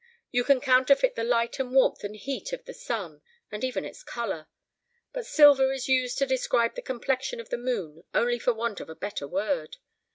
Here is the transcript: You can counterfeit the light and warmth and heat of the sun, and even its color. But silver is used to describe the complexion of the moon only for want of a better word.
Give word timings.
You 0.31 0.43
can 0.43 0.61
counterfeit 0.61 1.13
the 1.13 1.23
light 1.23 1.59
and 1.59 1.75
warmth 1.75 2.03
and 2.03 2.15
heat 2.15 2.53
of 2.53 2.65
the 2.65 2.73
sun, 2.73 3.21
and 3.51 3.63
even 3.63 3.85
its 3.85 4.01
color. 4.03 4.47
But 5.13 5.27
silver 5.27 5.71
is 5.71 5.87
used 5.87 6.17
to 6.17 6.25
describe 6.25 6.73
the 6.73 6.81
complexion 6.81 7.39
of 7.39 7.49
the 7.49 7.57
moon 7.59 8.03
only 8.11 8.39
for 8.39 8.51
want 8.51 8.79
of 8.79 8.89
a 8.89 8.95
better 8.95 9.27
word. 9.27 9.77